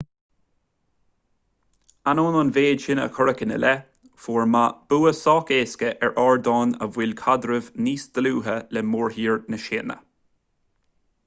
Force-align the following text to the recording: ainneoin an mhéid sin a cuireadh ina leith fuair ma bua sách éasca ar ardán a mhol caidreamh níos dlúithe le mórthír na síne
ainneoin 2.13 2.37
an 2.39 2.53
mhéid 2.55 2.81
sin 2.85 3.01
a 3.03 3.05
cuireadh 3.17 3.43
ina 3.47 3.59
leith 3.65 3.83
fuair 4.23 4.47
ma 4.55 4.63
bua 4.93 5.13
sách 5.19 5.53
éasca 5.59 5.93
ar 6.09 6.17
ardán 6.23 6.73
a 6.87 6.89
mhol 6.97 7.15
caidreamh 7.21 7.69
níos 7.89 8.09
dlúithe 8.19 8.59
le 8.79 8.87
mórthír 8.95 9.39
na 9.55 9.61
síne 9.69 10.03